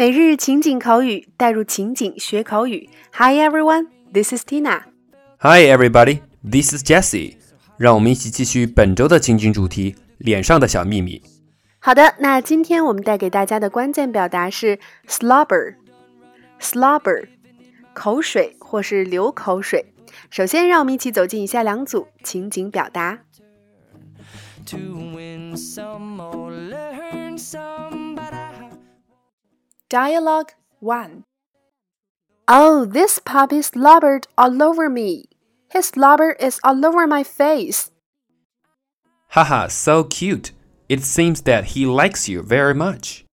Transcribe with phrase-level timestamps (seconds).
[0.00, 2.88] 每日情景口语，带入情景学口语。
[3.14, 4.82] Hi everyone, this is Tina.
[5.38, 7.34] Hi everybody, this is Jessie.
[7.76, 11.20] 让我们一起继续本周的情景主题——脸上的小秘密。
[11.80, 14.78] 好的，那今天我们带给大家的关键表达是
[15.08, 15.74] slobber。
[16.60, 17.26] slobber，
[17.92, 19.84] 口水或是流口水。
[20.30, 23.18] 首先，让我们一起走进以下两组情景表达。
[29.90, 31.24] Dialogue 1
[32.46, 35.30] Oh, this puppy slobbered all over me.
[35.72, 37.90] His slobber is all over my face.
[39.28, 40.52] Haha, so cute.
[40.90, 43.24] It seems that he likes you very much.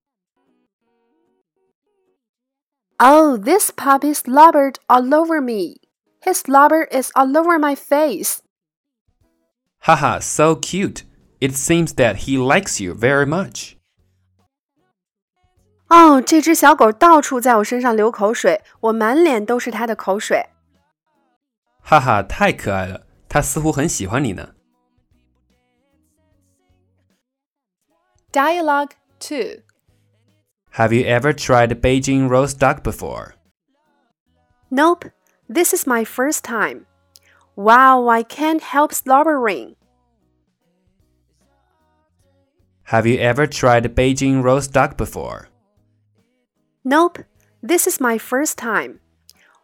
[3.02, 5.76] Oh, this puppy slobbered all over me.
[6.24, 8.42] His slobber is all over my face.
[9.80, 11.04] Haha, so cute.
[11.42, 13.75] It seems that he likes you very much.
[15.89, 20.47] 哦，这只小狗到处在我身上流口水，我满脸都是它的口水。
[21.83, 24.55] 哈哈，太可爱了，它似乎很喜欢你呢。
[28.33, 29.63] Dialogue 2
[30.75, 33.33] Have you ever tried Beijing roast duck before?
[34.69, 35.11] Nope,
[35.53, 36.87] this is my first time.
[37.57, 39.75] Wow, I can't help slobbering.
[42.85, 45.49] Have you ever tried Beijing roast duck before?
[46.88, 47.26] Nope,
[47.64, 49.00] this is my first time.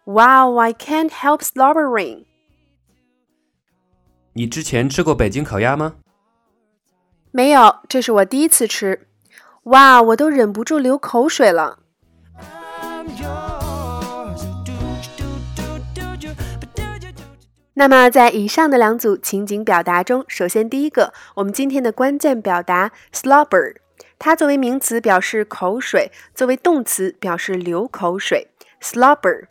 [0.07, 2.25] Wow, I can't help slobbering.
[4.33, 5.97] 你之前吃过北京烤鸭吗？
[7.29, 9.07] 没有，这是我第一次吃。
[9.65, 11.77] 哇，我都忍不住流口水了。
[17.75, 23.75] 那么，在以上的两组情景表达中，首先第一个，我们今天的关键表达 slobber，
[24.23, 28.49] 它作为名词表示口水，作为动词表示流口水。
[28.79, 29.47] slobber。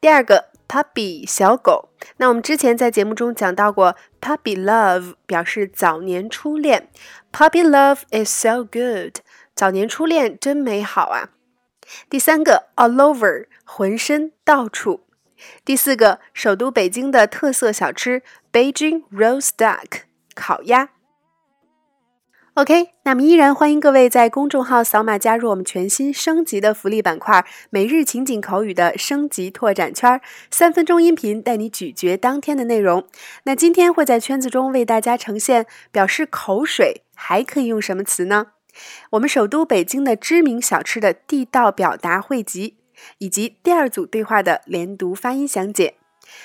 [0.00, 1.88] 第二个 puppy 小狗，
[2.18, 6.88] 那我们之前在节目中讲到过，puppy love 表示早年初恋
[7.32, 9.16] ，puppy love is so good，
[9.56, 11.30] 早年初恋真美好啊。
[12.08, 15.04] 第三个 all over 浑身到处。
[15.64, 20.02] 第四个，首都北京的特色小吃 Beijing roast duck
[20.36, 20.90] 烤鸭。
[22.56, 30.18] OK，那么依然欢迎各位在公众号扫码加入我们全新升级的福利板块——每日情景口语的升级拓展圈，
[30.50, 33.06] 三分钟音频带你咀嚼当天的内容。
[33.42, 38.46] 那今天会在圈子中为大家呈现表示口水还可以用什么词呢？
[39.10, 42.78] 我们首都北京的知名小吃的地道表达汇集。
[43.18, 45.96] 以及第二组对话的连读发音详解，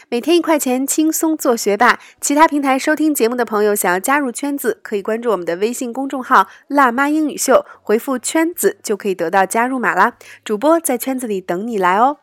[0.10, 2.00] 每天一块钱，轻松做学霸。
[2.20, 10.14] 其他平台收听节目的朋友，想要加入圈子，可以关注我们的微信公众号“辣妈英语秀”，回复“圈子”就可以得到加入码啦。
[10.44, 12.18] 主播在圈子里等你来哦。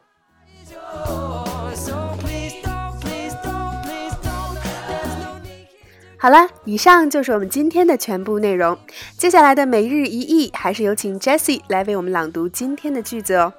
[6.20, 8.76] 好了，以上就是我们今天的全部内容。
[9.16, 13.52] 接下来的每日一译，还是有请 Jessie 来为我们朗读今天的句子哦。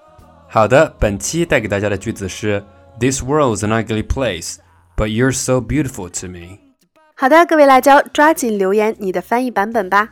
[0.49, 2.61] 好的，本期带给大家的句子是
[2.99, 4.57] ：This world is an ugly place,
[4.97, 6.59] but you're so beautiful to me。
[7.15, 10.09] 好的，各位辣椒，抓紧留言你的翻译版本吧。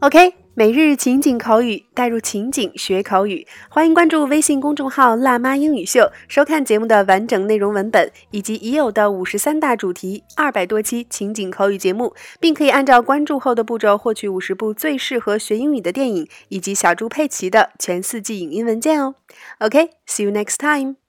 [0.00, 19.16] OK，每日情景口语，带入情景学口语，欢迎关注微信公众号“辣妈英语秀”，收看节目的完整内容文本以及已有的五十三大主题、二百多期情景口语节目，并可以按照关注后的步骤获取五十部最适合学英语的电影以及小猪佩奇的全四季影音文件哦。
[19.58, 21.07] OK，see you next time。